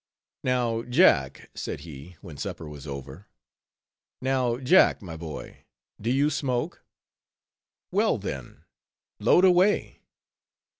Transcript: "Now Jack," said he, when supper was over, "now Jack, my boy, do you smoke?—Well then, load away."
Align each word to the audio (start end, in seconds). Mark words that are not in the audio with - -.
"Now 0.43 0.81
Jack," 0.81 1.51
said 1.53 1.81
he, 1.81 2.17
when 2.21 2.35
supper 2.35 2.67
was 2.67 2.87
over, 2.87 3.27
"now 4.19 4.57
Jack, 4.57 4.99
my 4.99 5.15
boy, 5.15 5.63
do 6.01 6.09
you 6.09 6.31
smoke?—Well 6.31 8.17
then, 8.17 8.63
load 9.19 9.45
away." 9.45 10.01